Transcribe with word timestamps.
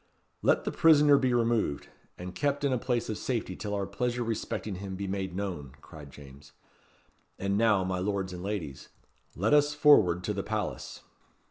"Let 0.41 0.63
the 0.63 0.71
prisoner 0.71 1.19
be 1.19 1.31
removed, 1.31 1.89
and 2.17 2.33
kept 2.33 2.63
in 2.63 2.73
a 2.73 2.79
place 2.79 3.07
of 3.07 3.19
safety 3.19 3.55
till 3.55 3.75
our 3.75 3.85
pleasure 3.85 4.23
respecting 4.23 4.77
him 4.77 4.95
be 4.95 5.05
made 5.05 5.35
known," 5.35 5.73
cried 5.79 6.09
James. 6.09 6.53
"And 7.37 7.55
now, 7.55 7.83
my 7.83 7.99
lords 7.99 8.33
and 8.33 8.41
ladies, 8.41 8.89
let 9.35 9.53
us 9.53 9.75
forward 9.75 10.23
to 10.23 10.33
the 10.33 10.41
palace." 10.41 11.01